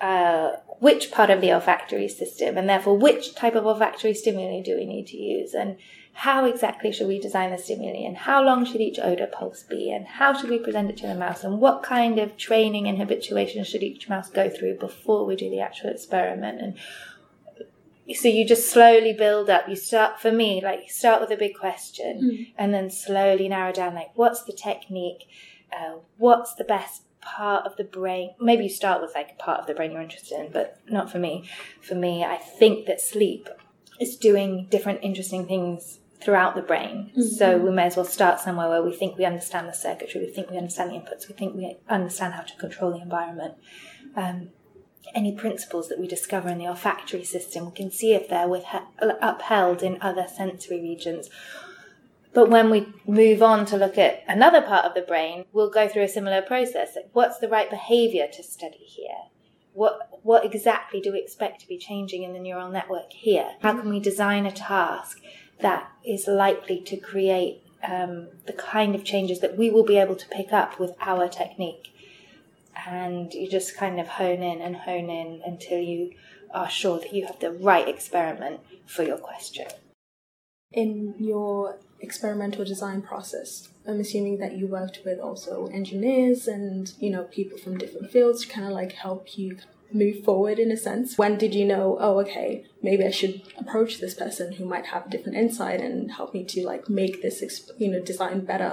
uh, 0.00 0.52
which 0.80 1.10
part 1.10 1.28
of 1.30 1.40
the 1.40 1.52
olfactory 1.52 2.08
system, 2.08 2.56
and 2.56 2.68
therefore 2.68 2.96
which 2.96 3.34
type 3.34 3.54
of 3.54 3.66
olfactory 3.66 4.14
stimuli 4.14 4.62
do 4.62 4.76
we 4.76 4.86
need 4.86 5.06
to 5.08 5.16
use, 5.16 5.54
and 5.54 5.76
how 6.12 6.44
exactly 6.44 6.90
should 6.92 7.08
we 7.08 7.18
design 7.20 7.50
the 7.50 7.58
stimuli, 7.58 8.04
and 8.06 8.16
how 8.16 8.42
long 8.42 8.64
should 8.64 8.80
each 8.80 8.98
odor 8.98 9.26
pulse 9.26 9.62
be, 9.64 9.90
and 9.90 10.06
how 10.06 10.32
should 10.32 10.50
we 10.50 10.58
present 10.58 10.90
it 10.90 10.96
to 10.98 11.06
the 11.06 11.14
mouse, 11.14 11.44
and 11.44 11.60
what 11.60 11.82
kind 11.82 12.18
of 12.18 12.36
training 12.36 12.86
and 12.86 12.98
habituation 12.98 13.64
should 13.64 13.82
each 13.82 14.08
mouse 14.08 14.30
go 14.30 14.48
through 14.48 14.74
before 14.78 15.26
we 15.26 15.36
do 15.36 15.50
the 15.50 15.60
actual 15.60 15.90
experiment, 15.90 16.60
and 16.60 16.74
so 18.16 18.26
you 18.28 18.46
just 18.46 18.70
slowly 18.70 19.12
build 19.12 19.50
up. 19.50 19.68
You 19.68 19.76
start 19.76 20.18
for 20.20 20.32
me, 20.32 20.62
like 20.62 20.80
you 20.80 20.88
start 20.88 21.20
with 21.20 21.30
a 21.30 21.36
big 21.36 21.54
question, 21.54 22.20
Mm. 22.22 22.52
and 22.56 22.72
then 22.72 22.88
slowly 22.90 23.48
narrow 23.48 23.72
down, 23.72 23.94
like 23.94 24.10
what's 24.14 24.44
the 24.44 24.52
technique, 24.52 25.28
uh, 25.72 25.96
what's 26.16 26.54
the 26.54 26.64
best 26.64 27.02
part 27.20 27.66
of 27.66 27.76
the 27.76 27.84
brain. 27.84 28.34
Maybe 28.40 28.64
you 28.64 28.70
start 28.70 29.02
with 29.02 29.14
like 29.14 29.32
a 29.32 29.42
part 29.42 29.60
of 29.60 29.66
the 29.66 29.74
brain 29.74 29.92
you're 29.92 30.00
interested 30.02 30.40
in, 30.40 30.52
but 30.52 30.78
not 30.88 31.10
for 31.10 31.18
me. 31.18 31.48
For 31.80 31.94
me, 31.94 32.24
I 32.24 32.36
think 32.36 32.86
that 32.86 33.00
sleep 33.00 33.48
is 34.00 34.16
doing 34.16 34.66
different 34.70 35.00
interesting 35.02 35.46
things 35.46 35.98
throughout 36.20 36.54
the 36.56 36.62
brain. 36.62 37.12
So 37.20 37.58
we 37.58 37.70
may 37.70 37.84
as 37.84 37.96
well 37.96 38.04
start 38.04 38.40
somewhere 38.40 38.68
where 38.68 38.82
we 38.82 38.92
think 38.92 39.16
we 39.16 39.24
understand 39.24 39.68
the 39.68 39.72
circuitry, 39.72 40.20
we 40.20 40.32
think 40.32 40.50
we 40.50 40.56
understand 40.56 40.90
the 40.90 40.96
inputs, 40.96 41.28
we 41.28 41.34
think 41.34 41.54
we 41.54 41.76
understand 41.88 42.34
how 42.34 42.42
to 42.42 42.56
control 42.56 42.92
the 42.92 43.00
environment. 43.00 43.54
Um, 44.16 44.50
any 45.14 45.32
principles 45.34 45.88
that 45.88 45.98
we 45.98 46.06
discover 46.06 46.48
in 46.48 46.58
the 46.58 46.66
olfactory 46.66 47.24
system, 47.24 47.66
we 47.66 47.72
can 47.72 47.90
see 47.90 48.14
if 48.14 48.28
they're 48.28 48.48
with, 48.48 48.64
upheld 49.00 49.82
in 49.82 49.98
other 50.00 50.26
sensory 50.28 50.80
regions. 50.80 51.30
But 52.34 52.50
when 52.50 52.70
we 52.70 52.86
move 53.06 53.42
on 53.42 53.66
to 53.66 53.76
look 53.76 53.96
at 53.98 54.22
another 54.28 54.60
part 54.62 54.84
of 54.84 54.94
the 54.94 55.02
brain, 55.02 55.44
we'll 55.52 55.70
go 55.70 55.88
through 55.88 56.02
a 56.02 56.08
similar 56.08 56.42
process. 56.42 56.96
What's 57.12 57.38
the 57.38 57.48
right 57.48 57.70
behavior 57.70 58.28
to 58.32 58.42
study 58.42 58.84
here? 58.84 59.28
What, 59.72 60.20
what 60.22 60.44
exactly 60.44 61.00
do 61.00 61.12
we 61.12 61.20
expect 61.20 61.60
to 61.60 61.68
be 61.68 61.78
changing 61.78 62.22
in 62.22 62.32
the 62.32 62.38
neural 62.38 62.70
network 62.70 63.12
here? 63.12 63.52
How 63.60 63.78
can 63.78 63.88
we 63.88 64.00
design 64.00 64.44
a 64.44 64.52
task 64.52 65.20
that 65.60 65.90
is 66.06 66.26
likely 66.26 66.80
to 66.82 66.96
create 66.96 67.62
um, 67.82 68.28
the 68.46 68.52
kind 68.52 68.94
of 68.94 69.04
changes 69.04 69.40
that 69.40 69.56
we 69.56 69.70
will 69.70 69.84
be 69.84 69.98
able 69.98 70.16
to 70.16 70.28
pick 70.28 70.52
up 70.52 70.78
with 70.78 70.92
our 71.00 71.28
technique? 71.28 71.94
And 72.86 73.32
you 73.32 73.48
just 73.48 73.76
kind 73.76 74.00
of 74.00 74.06
hone 74.06 74.42
in 74.42 74.60
and 74.60 74.76
hone 74.76 75.10
in 75.10 75.42
until 75.44 75.80
you 75.80 76.12
are 76.52 76.68
sure 76.68 76.98
that 76.98 77.12
you 77.12 77.26
have 77.26 77.38
the 77.40 77.52
right 77.52 77.88
experiment 77.88 78.60
for 78.86 79.02
your 79.02 79.18
question. 79.18 79.66
In 80.72 81.14
your 81.18 81.78
experimental 82.00 82.64
design 82.64 83.02
process, 83.02 83.68
I'm 83.86 84.00
assuming 84.00 84.38
that 84.38 84.56
you 84.56 84.66
worked 84.66 85.00
with 85.04 85.18
also 85.18 85.66
engineers 85.68 86.46
and 86.46 86.92
you 86.98 87.10
know 87.10 87.24
people 87.24 87.58
from 87.58 87.78
different 87.78 88.10
fields 88.10 88.42
to 88.44 88.52
kind 88.52 88.66
of 88.66 88.72
like 88.72 88.92
help 88.92 89.38
you 89.38 89.58
move 89.92 90.24
forward 90.24 90.58
in 90.58 90.70
a 90.70 90.76
sense. 90.76 91.16
When 91.16 91.38
did 91.38 91.54
you 91.54 91.64
know? 91.64 91.96
Oh, 92.00 92.18
okay, 92.20 92.64
maybe 92.82 93.04
I 93.04 93.10
should 93.10 93.42
approach 93.58 93.98
this 93.98 94.14
person 94.14 94.52
who 94.52 94.64
might 94.64 94.86
have 94.86 95.06
a 95.06 95.10
different 95.10 95.38
insight 95.38 95.80
and 95.80 96.12
help 96.12 96.34
me 96.34 96.44
to 96.44 96.66
like 96.66 96.88
make 96.88 97.22
this 97.22 97.70
you 97.78 97.90
know 97.90 98.00
design 98.00 98.44
better. 98.44 98.72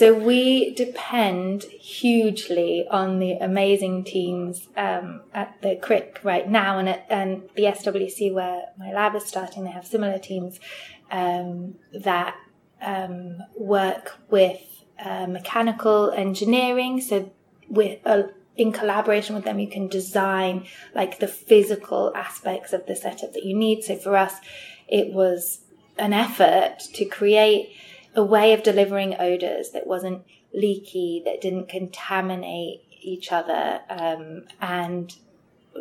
So 0.00 0.12
we 0.12 0.74
depend 0.74 1.62
hugely 1.62 2.88
on 2.90 3.20
the 3.20 3.34
amazing 3.34 4.02
teams 4.02 4.66
um, 4.76 5.20
at 5.32 5.62
the 5.62 5.76
Crick 5.76 6.18
right 6.24 6.48
now, 6.48 6.78
and 6.78 6.88
at 6.88 7.06
and 7.08 7.48
the 7.54 7.64
SWC 7.64 8.34
where 8.34 8.64
my 8.76 8.92
lab 8.92 9.14
is 9.14 9.24
starting. 9.26 9.62
They 9.62 9.70
have 9.70 9.86
similar 9.86 10.18
teams 10.18 10.58
um, 11.12 11.76
that 11.92 12.34
um, 12.82 13.38
work 13.56 14.18
with 14.30 14.60
uh, 15.02 15.26
mechanical 15.26 16.10
engineering. 16.10 17.00
So 17.00 17.32
with 17.68 17.98
uh, 18.04 18.24
in 18.56 18.72
collaboration 18.72 19.34
with 19.34 19.44
them, 19.44 19.58
you 19.58 19.68
can 19.68 19.88
design 19.88 20.66
like 20.94 21.18
the 21.18 21.28
physical 21.28 22.12
aspects 22.14 22.72
of 22.72 22.86
the 22.86 22.96
setup 22.96 23.32
that 23.32 23.44
you 23.44 23.56
need. 23.56 23.82
So 23.82 23.96
for 23.96 24.16
us, 24.16 24.34
it 24.88 25.12
was 25.12 25.60
an 25.98 26.12
effort 26.12 26.80
to 26.94 27.04
create 27.04 27.70
a 28.14 28.22
way 28.22 28.52
of 28.52 28.62
delivering 28.62 29.16
odors 29.18 29.70
that 29.70 29.86
wasn't 29.86 30.22
leaky, 30.52 31.22
that 31.24 31.40
didn't 31.40 31.68
contaminate 31.68 32.82
each 33.00 33.32
other. 33.32 33.80
Um, 33.88 34.44
and 34.60 35.14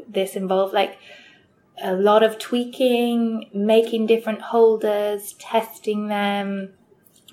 this 0.07 0.35
involved 0.35 0.73
like 0.73 0.97
a 1.83 1.93
lot 1.93 2.23
of 2.23 2.39
tweaking, 2.39 3.49
making 3.53 4.05
different 4.05 4.41
holders, 4.41 5.33
testing 5.33 6.07
them, 6.07 6.73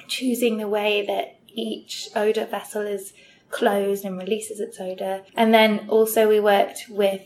choosing 0.09 0.57
the 0.57 0.69
way 0.69 1.05
that 1.07 1.39
each 1.49 2.09
odor 2.15 2.47
vessel 2.47 2.83
is 2.83 3.13
closed 3.51 4.05
and 4.05 4.19
releases 4.19 4.61
its 4.61 4.81
odor. 4.81 5.23
And 5.35 5.53
then 5.55 5.89
also 5.89 6.29
we 6.29 6.41
worked 6.41 6.87
with 6.89 7.23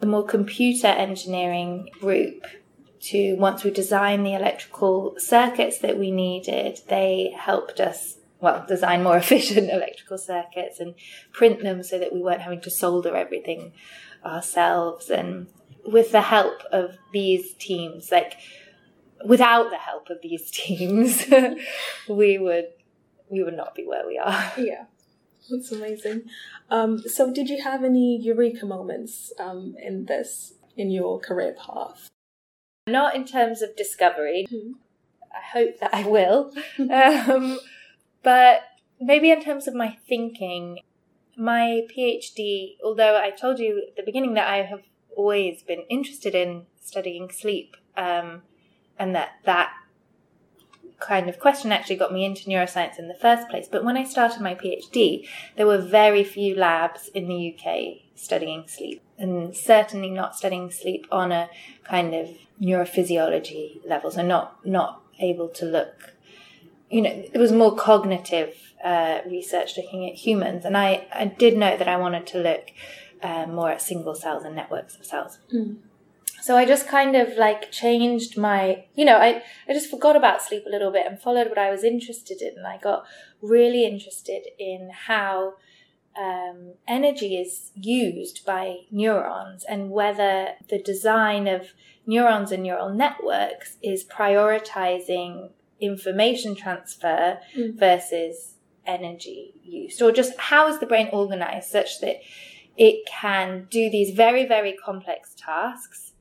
the 0.00 0.06
more 0.06 0.24
computer 0.24 0.88
engineering 0.88 1.88
group 2.00 2.44
to 3.00 3.34
once 3.34 3.64
we 3.64 3.70
designed 3.70 4.24
the 4.26 4.34
electrical 4.34 5.14
circuits 5.18 5.78
that 5.78 5.98
we 5.98 6.10
needed, 6.10 6.80
they 6.88 7.34
helped 7.36 7.80
us 7.80 8.18
well 8.40 8.64
design 8.66 9.02
more 9.02 9.16
efficient 9.24 9.70
electrical 9.70 10.18
circuits 10.18 10.80
and 10.80 10.94
print 11.32 11.62
them 11.62 11.82
so 11.82 11.98
that 11.98 12.12
we 12.12 12.20
weren't 12.20 12.42
having 12.42 12.60
to 12.60 12.70
solder 12.70 13.16
everything 13.16 13.72
ourselves 14.24 15.10
and 15.10 15.46
with 15.84 16.12
the 16.12 16.20
help 16.20 16.62
of 16.70 16.96
these 17.12 17.54
teams 17.54 18.12
like 18.12 18.34
without 19.26 19.70
the 19.70 19.76
help 19.78 20.08
of 20.10 20.18
these 20.22 20.50
teams 20.50 21.26
we 22.08 22.38
would 22.38 22.66
we 23.30 23.42
would 23.42 23.56
not 23.56 23.74
be 23.74 23.84
where 23.86 24.06
we 24.06 24.18
are 24.18 24.52
Yeah, 24.58 24.84
that's 25.50 25.72
amazing. 25.72 26.24
Um, 26.70 26.98
so, 27.00 27.32
did 27.32 27.48
you 27.48 27.62
have 27.62 27.84
any 27.84 28.18
eureka 28.20 28.66
moments 28.66 29.32
um, 29.38 29.74
in 29.82 30.06
this 30.06 30.54
in 30.76 30.90
your 30.90 31.18
career 31.20 31.54
path? 31.58 32.08
not 32.88 33.14
in 33.14 33.24
terms 33.24 33.62
of 33.62 33.76
discovery 33.76 34.44
Mhm. 34.50 34.74
i 35.32 35.40
hope 35.40 35.78
that 35.78 35.94
i 35.94 36.02
will 36.04 36.52
um, 36.90 37.58
but 38.22 38.62
maybe 39.00 39.30
in 39.30 39.40
terms 39.40 39.68
of 39.68 39.74
my 39.74 39.96
thinking 40.08 40.80
my 41.36 41.86
phd 41.94 42.76
although 42.84 43.16
i 43.16 43.30
told 43.30 43.58
you 43.60 43.84
at 43.88 43.96
the 43.96 44.02
beginning 44.02 44.34
that 44.34 44.48
i 44.48 44.62
have 44.62 44.82
always 45.16 45.62
been 45.62 45.82
interested 45.88 46.34
in 46.34 46.66
studying 46.80 47.30
sleep 47.30 47.76
um, 47.96 48.42
and 48.98 49.14
that 49.14 49.30
that 49.44 49.72
kind 51.00 51.28
of 51.28 51.38
question 51.38 51.72
actually 51.72 51.96
got 51.96 52.12
me 52.12 52.24
into 52.24 52.48
neuroscience 52.48 52.98
in 52.98 53.08
the 53.08 53.14
first 53.14 53.48
place. 53.48 53.66
But 53.68 53.84
when 53.84 53.96
i 53.96 54.04
started 54.04 54.40
my 54.40 54.54
phd 54.54 55.26
there 55.56 55.66
were 55.66 55.78
very 55.78 56.24
few 56.24 56.54
labs 56.54 57.08
in 57.08 57.28
the 57.28 57.54
uk 57.54 57.66
studying 58.14 58.64
sleep 58.68 59.02
and 59.18 59.56
certainly 59.56 60.10
not 60.10 60.36
studying 60.36 60.70
sleep 60.70 61.06
on 61.10 61.32
a 61.32 61.48
kind 61.84 62.14
of 62.14 62.28
neurophysiology 62.60 63.86
level 63.86 64.10
so 64.10 64.22
not 64.22 64.64
not 64.64 65.02
able 65.18 65.48
to 65.48 65.64
look 65.64 66.14
you 66.90 67.02
know 67.02 67.10
it 67.10 67.38
was 67.38 67.50
more 67.52 67.74
cognitive 67.74 68.54
uh, 68.84 69.20
research 69.26 69.76
looking 69.76 70.08
at 70.08 70.14
humans. 70.16 70.64
And 70.64 70.76
i 70.76 71.06
i 71.12 71.24
did 71.24 71.56
know 71.56 71.76
that 71.76 71.88
i 71.88 71.96
wanted 71.96 72.26
to 72.28 72.38
look 72.38 72.70
uh, 73.22 73.46
more 73.46 73.70
at 73.70 73.80
single 73.82 74.14
cells 74.14 74.44
and 74.44 74.54
networks 74.56 74.96
of 74.96 75.04
cells 75.04 75.38
so 76.42 76.56
I 76.56 76.64
just 76.66 76.88
kind 76.88 77.14
of 77.16 77.36
like 77.36 77.70
changed 77.70 78.36
my, 78.36 78.84
you 78.94 79.04
know, 79.04 79.16
I, 79.16 79.42
I 79.68 79.72
just 79.72 79.88
forgot 79.90 80.16
about 80.16 80.42
sleep 80.42 80.64
a 80.66 80.70
little 80.70 80.90
bit 80.90 81.06
and 81.06 81.20
followed 81.20 81.48
what 81.48 81.58
I 81.58 81.70
was 81.70 81.84
interested 81.84 82.42
in. 82.42 82.58
And 82.58 82.66
I 82.66 82.78
got 82.78 83.04
really 83.40 83.84
interested 83.84 84.42
in 84.58 84.90
how 85.06 85.54
um, 86.18 86.74
energy 86.86 87.36
is 87.36 87.70
used 87.74 88.44
by 88.44 88.64
neurons 88.90 89.64
and 89.64 89.90
whether 89.90 90.48
the 90.68 90.78
design 90.82 91.46
of 91.46 91.68
neurons 92.06 92.50
and 92.52 92.62
neural 92.64 92.92
networks 92.92 93.76
is 93.82 94.04
prioritizing 94.04 95.50
information 95.80 96.54
transfer 96.54 97.38
Mm. 97.56 97.78
versus 97.78 98.54
energy 98.86 99.54
use, 99.62 100.00
or 100.02 100.10
just 100.12 100.36
how 100.38 100.66
is 100.68 100.80
the 100.80 100.86
brain 100.86 101.08
organized 101.12 101.70
such 101.70 102.00
that 102.00 102.16
it 102.76 103.06
can 103.06 103.66
do 103.70 103.90
these 103.90 104.14
very, 104.14 104.44
very 104.46 104.72
complex 104.84 105.34
tasks 105.36 106.11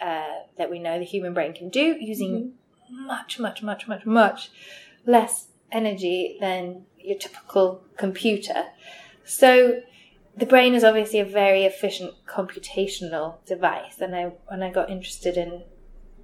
uh, 0.00 0.40
that 0.58 0.70
we 0.70 0.78
know 0.78 0.98
the 0.98 1.04
human 1.04 1.34
brain 1.34 1.52
can 1.52 1.68
do 1.68 1.96
using 2.00 2.54
much, 2.90 3.38
much, 3.38 3.62
much, 3.62 3.86
much, 3.86 4.04
much 4.06 4.50
less 5.06 5.48
energy 5.72 6.36
than 6.40 6.84
your 6.98 7.18
typical 7.18 7.82
computer. 7.96 8.66
So 9.24 9.82
the 10.36 10.46
brain 10.46 10.74
is 10.74 10.84
obviously 10.84 11.20
a 11.20 11.24
very 11.24 11.64
efficient 11.64 12.14
computational 12.26 13.44
device, 13.46 14.00
and 14.00 14.14
I 14.14 14.32
when 14.46 14.62
I 14.62 14.70
got 14.70 14.90
interested 14.90 15.36
in 15.36 15.64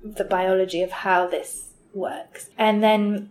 the 0.02 0.24
biology 0.24 0.82
of 0.82 0.90
how 0.90 1.26
this 1.26 1.70
works, 1.94 2.50
and 2.58 2.82
then 2.82 3.30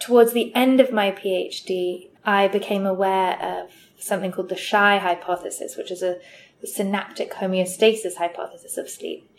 towards 0.00 0.32
the 0.32 0.54
end 0.54 0.80
of 0.80 0.92
my 0.92 1.10
PhD, 1.10 2.10
I 2.24 2.48
became 2.48 2.86
aware 2.86 3.40
of 3.40 3.70
something 3.98 4.32
called 4.32 4.48
the 4.48 4.56
SHY 4.56 4.98
hypothesis, 4.98 5.76
which 5.76 5.90
is 5.90 6.02
a 6.02 6.18
synaptic 6.64 7.32
homeostasis 7.34 8.16
hypothesis 8.16 8.76
of 8.76 8.88
sleep. 8.88 9.30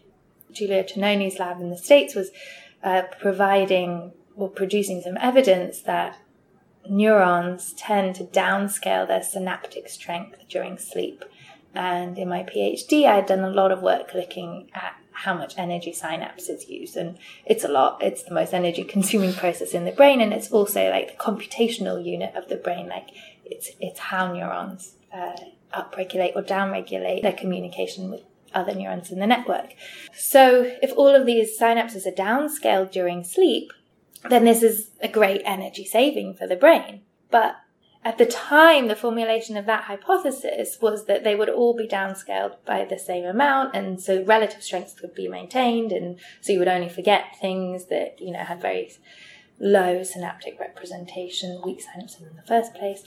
Giulio 0.51 0.83
Tononi's 0.83 1.39
lab 1.39 1.59
in 1.59 1.69
the 1.69 1.77
States 1.77 2.15
was 2.15 2.31
uh, 2.83 3.03
providing 3.19 4.11
or 4.35 4.49
producing 4.49 5.01
some 5.01 5.17
evidence 5.19 5.81
that 5.81 6.17
neurons 6.89 7.73
tend 7.73 8.15
to 8.15 8.23
downscale 8.23 9.07
their 9.07 9.23
synaptic 9.23 9.89
strength 9.89 10.37
during 10.47 10.77
sleep. 10.77 11.25
And 11.73 12.17
in 12.17 12.29
my 12.29 12.43
PhD, 12.43 13.05
I 13.05 13.15
had 13.15 13.25
done 13.25 13.41
a 13.41 13.49
lot 13.49 13.71
of 13.71 13.81
work 13.81 14.13
looking 14.13 14.69
at 14.73 14.95
how 15.11 15.33
much 15.33 15.57
energy 15.57 15.91
synapses 15.91 16.69
use. 16.69 16.95
And 16.95 17.17
it's 17.45 17.63
a 17.63 17.67
lot. 17.67 18.01
It's 18.01 18.23
the 18.23 18.33
most 18.33 18.53
energy 18.53 18.83
consuming 18.83 19.33
process 19.33 19.73
in 19.73 19.85
the 19.85 19.91
brain. 19.91 20.21
And 20.21 20.31
it's 20.31 20.51
also 20.51 20.89
like 20.89 21.09
the 21.09 21.23
computational 21.23 22.03
unit 22.03 22.35
of 22.35 22.47
the 22.49 22.55
brain. 22.55 22.87
Like 22.87 23.09
it's, 23.43 23.71
it's 23.79 23.99
how 23.99 24.31
neurons 24.31 24.93
uh, 25.13 25.35
upregulate 25.73 26.35
or 26.35 26.43
downregulate 26.43 27.23
their 27.23 27.33
communication 27.33 28.11
with 28.11 28.21
other 28.53 28.73
neurons 28.73 29.11
in 29.11 29.19
the 29.19 29.27
network. 29.27 29.73
So 30.13 30.71
if 30.81 30.91
all 30.97 31.15
of 31.15 31.25
these 31.25 31.59
synapses 31.59 32.05
are 32.05 32.11
downscaled 32.11 32.91
during 32.91 33.23
sleep, 33.23 33.71
then 34.29 34.45
this 34.45 34.63
is 34.63 34.91
a 35.01 35.07
great 35.07 35.41
energy 35.45 35.85
saving 35.85 36.35
for 36.35 36.47
the 36.47 36.55
brain. 36.55 37.01
But 37.29 37.57
at 38.03 38.17
the 38.17 38.25
time, 38.25 38.87
the 38.87 38.95
formulation 38.95 39.57
of 39.57 39.65
that 39.65 39.83
hypothesis 39.83 40.77
was 40.81 41.05
that 41.05 41.23
they 41.23 41.35
would 41.35 41.49
all 41.49 41.75
be 41.75 41.87
downscaled 41.87 42.55
by 42.65 42.85
the 42.85 42.97
same 42.97 43.25
amount, 43.25 43.75
and 43.75 44.01
so 44.01 44.23
relative 44.23 44.63
strengths 44.63 45.01
would 45.01 45.13
be 45.13 45.27
maintained, 45.27 45.91
and 45.91 46.17
so 46.39 46.53
you 46.53 46.59
would 46.59 46.69
only 46.69 46.87
forget 46.87 47.35
things 47.41 47.87
that 47.87 48.21
you 48.21 48.31
know 48.31 48.39
had 48.39 48.61
very 48.61 48.91
low 49.59 50.03
synaptic 50.03 50.57
representation, 50.59 51.61
weak 51.65 51.83
synapses 51.83 52.21
in 52.21 52.35
the 52.37 52.47
first 52.47 52.73
place. 52.75 53.03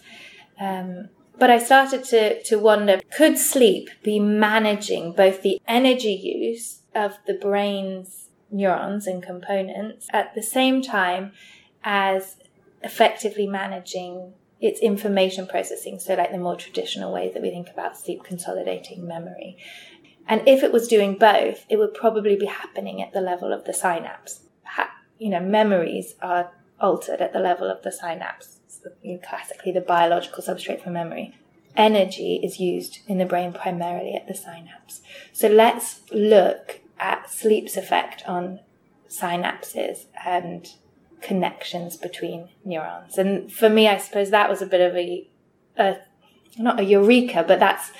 Um, 0.60 1.08
but 1.40 1.50
I 1.50 1.58
started 1.58 2.04
to 2.04 2.42
to 2.44 2.58
wonder: 2.58 3.00
could 3.16 3.38
sleep 3.38 3.90
be 4.02 4.20
managing 4.20 5.12
both 5.12 5.42
the 5.42 5.60
energy 5.66 6.12
use 6.12 6.82
of 6.94 7.18
the 7.26 7.34
brain's 7.34 8.28
neurons 8.50 9.06
and 9.06 9.22
components 9.22 10.06
at 10.12 10.34
the 10.34 10.42
same 10.42 10.82
time 10.82 11.32
as 11.82 12.36
effectively 12.82 13.46
managing 13.46 14.34
its 14.60 14.80
information 14.80 15.46
processing. 15.46 15.98
So, 15.98 16.14
like 16.14 16.30
the 16.30 16.38
more 16.38 16.56
traditional 16.56 17.12
ways 17.12 17.32
that 17.34 17.42
we 17.42 17.50
think 17.50 17.70
about 17.70 17.96
sleep 17.96 18.22
consolidating 18.22 19.06
memory. 19.06 19.56
And 20.28 20.46
if 20.46 20.62
it 20.62 20.72
was 20.72 20.86
doing 20.86 21.16
both, 21.16 21.64
it 21.68 21.78
would 21.78 21.94
probably 21.94 22.36
be 22.36 22.46
happening 22.46 23.02
at 23.02 23.12
the 23.12 23.20
level 23.20 23.52
of 23.52 23.64
the 23.64 23.72
synapse. 23.72 24.40
You 25.18 25.30
know, 25.30 25.40
memories 25.40 26.14
are 26.22 26.52
altered 26.80 27.20
at 27.20 27.32
the 27.32 27.40
level 27.40 27.70
of 27.70 27.82
the 27.82 27.92
synapse. 27.92 28.59
Classically, 29.22 29.72
the 29.72 29.80
biological 29.80 30.42
substrate 30.42 30.82
for 30.82 30.90
memory. 30.90 31.36
Energy 31.76 32.40
is 32.42 32.58
used 32.58 33.00
in 33.06 33.18
the 33.18 33.24
brain 33.24 33.52
primarily 33.52 34.14
at 34.14 34.26
the 34.26 34.34
synapse. 34.34 35.02
So 35.32 35.48
let's 35.48 36.00
look 36.12 36.80
at 36.98 37.30
sleep's 37.30 37.76
effect 37.76 38.22
on 38.26 38.60
synapses 39.08 40.06
and 40.24 40.68
connections 41.20 41.96
between 41.96 42.48
neurons. 42.64 43.18
And 43.18 43.52
for 43.52 43.68
me, 43.68 43.88
I 43.88 43.98
suppose 43.98 44.30
that 44.30 44.50
was 44.50 44.62
a 44.62 44.66
bit 44.66 44.80
of 44.80 44.96
a, 44.96 45.28
a 45.76 45.98
not 46.58 46.80
a 46.80 46.84
eureka, 46.84 47.44
but 47.46 47.60
that's 47.60 47.92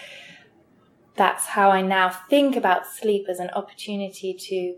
that's 1.16 1.46
how 1.46 1.70
I 1.70 1.82
now 1.82 2.08
think 2.08 2.56
about 2.56 2.86
sleep 2.86 3.26
as 3.28 3.38
an 3.40 3.50
opportunity 3.50 4.32
to 4.32 4.76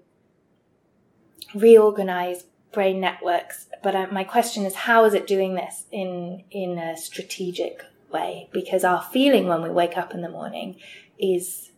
reorganize 1.55 2.45
brain 2.73 3.01
networks. 3.01 3.67
But 3.83 3.95
uh, 3.95 4.07
my 4.11 4.25
question 4.25 4.65
is, 4.65 4.75
how 4.75 5.05
is 5.05 5.15
it 5.15 5.27
doing 5.27 5.55
this 5.55 5.87
in 5.91 6.45
in 6.51 6.79
a 6.79 6.97
strategic 6.97 7.85
way? 8.13 8.49
Because 8.53 8.85
our 8.85 9.03
feeling 9.03 9.47
when 9.47 9.63
we 9.63 9.71
wake 9.71 9.97
up 9.97 10.15
in 10.15 10.23
the 10.23 10.29
morning 10.29 10.77
is 11.19 11.71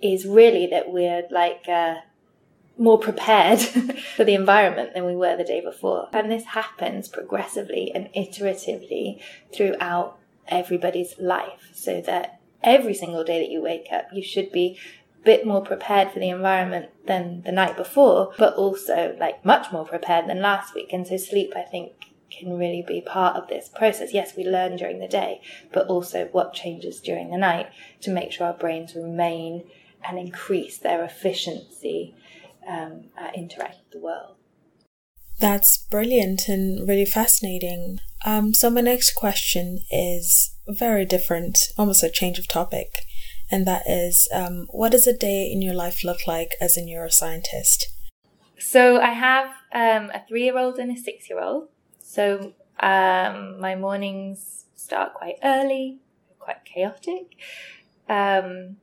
is 0.00 0.26
really 0.26 0.66
that 0.68 0.90
we're 0.90 1.24
like. 1.30 1.68
Uh, 1.68 1.96
more 2.80 2.96
prepared 2.96 3.58
for 4.16 4.22
the 4.22 4.34
environment 4.34 4.94
than 4.94 5.04
we 5.04 5.16
were 5.16 5.36
the 5.36 5.42
day 5.42 5.60
before. 5.60 6.08
And 6.12 6.30
this 6.30 6.44
happens 6.44 7.08
progressively 7.08 7.90
and 7.92 8.08
iteratively 8.14 9.20
throughout 9.52 10.16
everybody's 10.46 11.18
life 11.18 11.70
so 11.74 12.00
that 12.02 12.40
every 12.62 12.94
single 12.94 13.24
day 13.24 13.40
that 13.40 13.50
you 13.50 13.62
wake 13.62 13.88
up, 13.92 14.06
you 14.12 14.22
should 14.22 14.52
be 14.52 14.78
bit 15.28 15.46
more 15.46 15.60
prepared 15.60 16.10
for 16.10 16.20
the 16.20 16.30
environment 16.30 16.88
than 17.06 17.42
the 17.42 17.52
night 17.52 17.76
before, 17.76 18.32
but 18.38 18.54
also 18.54 19.14
like 19.20 19.44
much 19.44 19.70
more 19.70 19.84
prepared 19.84 20.26
than 20.26 20.40
last 20.40 20.74
week. 20.74 20.90
And 20.90 21.06
so 21.06 21.18
sleep, 21.18 21.52
I 21.54 21.64
think, 21.64 21.92
can 22.30 22.56
really 22.56 22.82
be 22.88 23.02
part 23.02 23.36
of 23.36 23.46
this 23.48 23.68
process. 23.68 24.14
Yes, 24.14 24.34
we 24.34 24.44
learn 24.44 24.76
during 24.76 25.00
the 25.00 25.06
day, 25.22 25.42
but 25.70 25.86
also 25.88 26.28
what 26.32 26.54
changes 26.54 26.98
during 26.98 27.28
the 27.28 27.36
night 27.36 27.66
to 28.00 28.10
make 28.10 28.32
sure 28.32 28.46
our 28.46 28.54
brains 28.54 28.94
remain 28.94 29.64
and 30.02 30.18
increase 30.18 30.78
their 30.78 31.04
efficiency 31.04 32.14
um, 32.66 33.10
uh, 33.20 33.28
interact 33.34 33.76
with 33.82 33.90
the 33.92 34.00
world. 34.00 34.36
That's 35.40 35.86
brilliant 35.90 36.48
and 36.48 36.88
really 36.88 37.04
fascinating. 37.04 37.98
Um, 38.24 38.54
so, 38.54 38.70
my 38.70 38.80
next 38.80 39.14
question 39.14 39.80
is 39.90 40.56
very 40.66 41.04
different, 41.04 41.58
almost 41.76 42.02
a 42.02 42.10
change 42.10 42.38
of 42.38 42.48
topic, 42.48 43.04
and 43.50 43.66
that 43.66 43.88
is 43.88 44.28
um, 44.32 44.66
what 44.70 44.92
does 44.92 45.06
a 45.06 45.16
day 45.16 45.50
in 45.50 45.62
your 45.62 45.74
life 45.74 46.04
look 46.04 46.26
like 46.26 46.54
as 46.60 46.76
a 46.76 46.82
neuroscientist? 46.82 47.84
So, 48.58 49.00
I 49.00 49.10
have 49.10 49.50
um, 49.72 50.10
a 50.10 50.22
three 50.28 50.44
year 50.44 50.58
old 50.58 50.78
and 50.78 50.90
a 50.90 51.00
six 51.00 51.30
year 51.30 51.40
old. 51.40 51.68
So, 52.00 52.54
um, 52.80 53.60
my 53.60 53.74
mornings 53.76 54.64
start 54.74 55.14
quite 55.14 55.36
early, 55.44 55.98
quite 56.38 56.64
chaotic. 56.64 57.36
Um, 58.08 58.76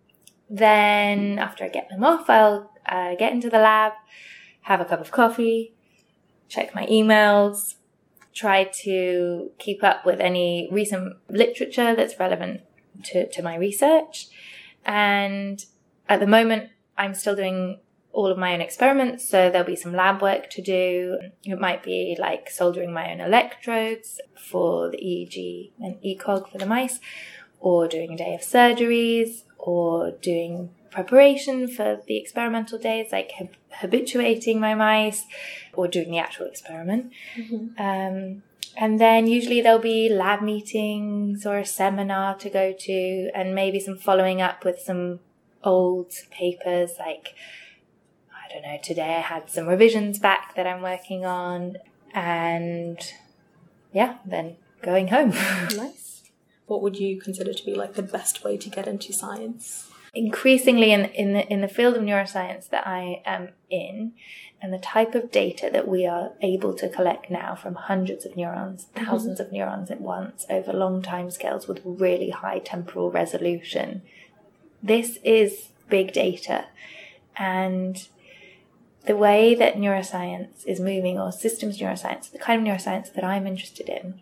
then, 0.50 1.40
after 1.40 1.66
I 1.66 1.70
get 1.70 1.90
them 1.90 2.04
off, 2.04 2.30
I'll 2.30 2.72
uh, 2.86 3.16
get 3.16 3.34
into 3.34 3.50
the 3.50 3.60
lab, 3.60 3.94
have 4.62 4.80
a 4.80 4.86
cup 4.86 5.02
of 5.02 5.12
coffee, 5.12 5.74
check 6.48 6.74
my 6.74 6.86
emails, 6.86 7.76
try 8.34 8.66
to 8.66 9.52
keep 9.58 9.84
up 9.84 10.06
with 10.06 10.20
any 10.20 10.68
recent 10.72 11.16
literature 11.30 11.96
that's 11.96 12.20
relevant 12.20 12.62
to, 13.04 13.28
to 13.30 13.42
my 13.42 13.56
research. 13.56 14.28
And 14.86 15.64
at 16.08 16.20
the 16.20 16.28
moment, 16.28 16.70
I'm 16.98 17.14
still 17.14 17.36
doing 17.36 17.80
all 18.12 18.28
of 18.28 18.38
my 18.38 18.54
own 18.54 18.62
experiments, 18.62 19.28
so 19.28 19.50
there'll 19.50 19.68
be 19.68 19.76
some 19.76 19.94
lab 19.94 20.22
work 20.22 20.50
to 20.52 20.62
do. 20.62 21.20
It 21.44 21.60
might 21.60 21.84
be 21.84 22.16
like 22.18 22.50
soldering 22.50 22.94
my 22.94 23.12
own 23.12 23.20
electrodes 23.20 24.22
for 24.38 24.90
the 24.90 24.98
EEG 24.98 25.72
and 25.80 25.96
ECOG 26.02 26.50
for 26.50 26.58
the 26.58 26.66
mice, 26.66 27.00
or 27.60 27.88
doing 27.88 28.14
a 28.14 28.18
day 28.18 28.34
of 28.34 28.42
surgeries, 28.42 29.44
or 29.58 30.12
doing 30.12 30.70
preparation 30.92 31.68
for 31.68 32.02
the 32.08 32.18
experimental 32.18 32.80
days, 32.80 33.12
like 33.12 33.32
habituating 33.70 34.60
my 34.60 34.74
mice 34.74 35.26
or 35.74 35.88
doing 35.88 36.12
the 36.12 36.18
actual 36.18 36.46
experiment. 36.46 37.12
Mm-hmm. 37.38 37.82
Um, 37.82 38.44
and 38.78 39.00
then 39.00 39.28
usually 39.28 39.62
there'll 39.62 39.80
be 39.80 40.10
lab 40.10 40.42
meetings 40.42 41.46
or 41.46 41.58
a 41.58 41.66
seminar 41.66 42.36
to 42.36 42.50
go 42.50 42.74
to, 42.74 43.30
and 43.34 43.56
maybe 43.56 43.80
some 43.80 43.98
following 43.98 44.42
up 44.42 44.66
with 44.66 44.80
some 44.80 45.20
old 45.64 46.14
papers. 46.32 46.92
Like, 47.00 47.36
I 48.32 48.54
don't 48.54 48.64
know, 48.64 48.78
today 48.84 49.16
I 49.16 49.22
had 49.22 49.50
some 49.50 49.68
revisions 49.68 50.20
back 50.20 50.56
that 50.56 50.68
I'm 50.68 50.82
working 50.82 51.26
on, 51.26 51.78
and 52.14 53.00
yeah, 53.94 54.18
then 54.26 54.58
going 54.82 55.08
home. 55.08 55.30
nice. 55.76 56.24
What 56.68 56.82
would 56.82 56.98
you 56.98 57.20
consider 57.22 57.54
to 57.54 57.66
be 57.66 57.76
like 57.76 57.94
the 57.94 58.04
best 58.04 58.44
way 58.44 58.58
to 58.58 58.70
get 58.70 58.88
into 58.88 59.14
science? 59.14 59.90
Increasingly 60.16 60.92
in, 60.92 61.06
in, 61.06 61.34
the, 61.34 61.46
in 61.52 61.62
the 61.62 61.68
field 61.68 61.96
of 61.96 62.02
neuroscience 62.02 62.70
that 62.70 62.88
I 62.88 63.22
am 63.26 63.50
in, 63.70 64.14
and 64.62 64.74
the 64.74 64.80
type 64.80 65.14
of 65.14 65.32
data 65.32 65.70
that 65.72 65.88
we 65.88 66.08
are 66.08 66.32
able 66.42 66.74
to 66.76 66.90
collect 66.90 67.30
now 67.30 67.54
from 67.54 67.76
hundreds 67.76 68.26
of 68.26 68.36
neurons, 68.36 68.88
1000s 68.96 69.06
mm-hmm. 69.06 69.42
of 69.42 69.52
neurons 69.52 69.92
at 69.92 70.02
once 70.02 70.46
over 70.50 70.74
long 70.74 71.02
time 71.02 71.30
scales 71.30 71.68
with 71.68 71.82
really 71.84 72.30
high 72.30 72.60
temporal 72.60 73.12
resolution. 73.12 74.02
This 74.82 75.20
is 75.24 75.70
big 75.90 76.14
data. 76.14 76.68
And 77.36 78.08
the 79.06 79.18
way 79.18 79.54
that 79.54 79.76
neuroscience 79.76 80.66
is 80.66 80.80
moving, 80.80 81.20
or 81.20 81.32
systems 81.32 81.80
neuroscience, 81.80 82.32
the 82.32 82.40
kind 82.40 82.66
of 82.66 82.74
neuroscience 82.74 83.14
that 83.14 83.24
I'm 83.24 83.46
interested 83.46 83.90
in, 83.90 84.22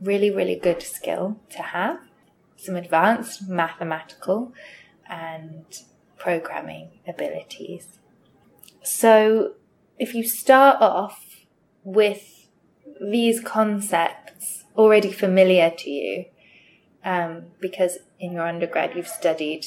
really, 0.00 0.30
really 0.30 0.56
good 0.56 0.82
skill 0.82 1.38
to 1.50 1.62
have, 1.62 2.00
some 2.56 2.74
advanced 2.74 3.48
mathematical 3.48 4.52
and 5.08 5.64
programming 6.18 6.90
abilities. 7.06 7.98
So, 8.82 9.54
if 9.98 10.14
you 10.14 10.26
start 10.26 10.80
off 10.80 11.44
with 11.84 12.46
these 13.00 13.40
concepts 13.40 14.64
already 14.76 15.12
familiar 15.12 15.70
to 15.70 15.90
you, 15.90 16.24
um, 17.04 17.44
because 17.60 17.98
in 18.18 18.32
your 18.32 18.46
undergrad 18.46 18.94
you've 18.94 19.08
studied 19.08 19.64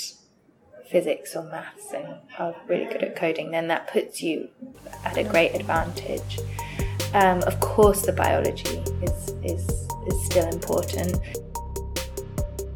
physics 0.90 1.36
or 1.36 1.44
maths 1.44 1.94
and 1.94 2.16
are 2.38 2.56
really 2.68 2.86
good 2.86 3.04
at 3.04 3.16
coding, 3.16 3.52
then 3.52 3.68
that 3.68 3.88
puts 3.88 4.22
you 4.22 4.50
at 5.06 5.18
a 5.18 5.24
great 5.24 5.56
advantage. 5.56 6.40
Um, 7.14 7.42
of 7.44 7.60
course, 7.60 8.06
the 8.06 8.14
biology 8.14 8.78
is, 9.02 9.30
is, 9.44 9.70
is 10.08 10.26
still 10.26 10.48
important. 10.48 11.18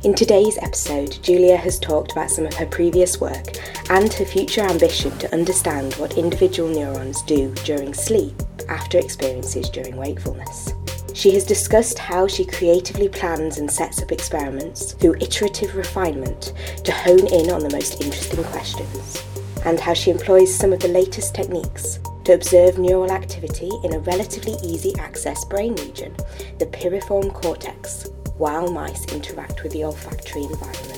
In 0.06 0.13
today's 0.13 0.60
episode, 0.60 1.18
Julia 1.24 1.58
has 1.58 1.80
talked 1.80 2.12
about 2.12 2.30
some 2.30 2.46
of 2.46 2.54
her 2.54 2.68
previous 2.68 3.20
work 3.20 3.58
and 3.89 4.13
her 4.13 4.24
future 4.24 4.62
ambition 4.62 5.10
to 5.18 5.34
understand 5.34 5.96
what 5.96 6.20
individual 6.20 6.70
neurons 6.70 7.24
do 7.24 7.52
during 7.63 7.91
sleep 7.91 8.39
after 8.70 9.00
experiences 9.00 9.68
during 9.68 9.98
wakefulness. 9.98 10.72
She 11.15 11.32
has 11.32 11.44
discussed 11.44 11.98
how 11.98 12.28
she 12.28 12.46
creatively 12.46 13.10
plans 13.10 13.58
and 13.58 13.70
sets 13.70 14.00
up 14.00 14.12
experiments 14.12 14.91
through 14.94 15.15
iterative 15.15 15.76
refinement 15.76 16.54
to 16.84 16.91
hone 16.91 17.26
in 17.26 17.50
on 17.50 17.62
the 17.62 17.76
most 17.76 18.00
interesting 18.00 18.44
questions, 18.44 19.24
and 19.65 19.80
how 19.80 19.96
she 19.96 20.12
employs 20.12 20.54
some 20.54 20.72
of 20.72 20.82
the 20.82 20.88
latest 20.88 21.34
techniques 21.34 21.98
to 22.26 22.36
observe 22.36 22.78
neural 22.78 23.12
activity 23.12 23.72
in 23.84 23.96
a 23.96 24.00
relatively 24.02 24.54
easy 24.63 24.94
access 25.00 25.44
brain 25.46 25.74
region, 25.78 26.15
the 26.60 26.68
piriform 26.68 27.34
cortex, 27.34 28.12
while 28.38 28.71
mice 28.71 29.06
interact 29.13 29.63
with 29.63 29.71
the 29.71 29.84
olfactory 29.84 30.43
environment. 30.43 30.95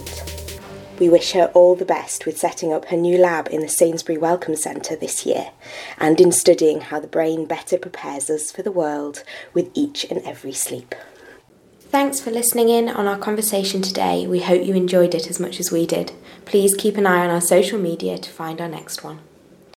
We 1.00 1.10
wish 1.10 1.34
her 1.34 1.52
all 1.54 1.76
the 1.76 1.86
best 1.86 2.26
with 2.26 2.40
setting 2.40 2.74
up 2.74 2.86
her 2.86 2.98
new 2.98 3.20
lab 3.20 3.50
in 3.50 3.62
the 3.62 3.70
Sainsbury 3.70 4.18
Wellcome 4.18 4.56
Centre 4.56 4.96
this 4.96 5.26
year 5.28 5.52
and 6.00 6.20
in 6.20 6.32
studying 6.32 6.82
how 6.82 7.00
the 7.00 7.08
brain 7.08 7.46
better 7.46 7.78
prepares 7.78 8.32
us 8.32 8.52
for 8.52 8.64
the 8.64 8.72
world 8.72 9.24
with 9.54 9.70
each 9.76 10.06
and 10.06 10.24
every 10.26 10.54
sleep. 10.54 10.96
Thanks 11.80 12.20
for 12.20 12.32
listening 12.32 12.70
in 12.70 12.90
on 12.90 13.08
our 13.08 13.18
conversation 13.18 13.82
today. 13.82 14.26
We 14.26 14.42
hope 14.42 14.66
you 14.66 14.74
enjoyed 14.74 15.14
it 15.14 15.30
as 15.30 15.40
much 15.40 15.60
as 15.60 15.72
we 15.72 15.86
did. 15.86 16.14
Please 16.46 16.76
keep 16.76 16.98
an 16.98 17.06
eye 17.06 17.24
on 17.24 17.30
our 17.30 17.42
social 17.42 17.80
media 17.80 18.18
to 18.18 18.30
find 18.30 18.60
our 18.60 18.68
next 18.68 19.04
one. 19.04 19.20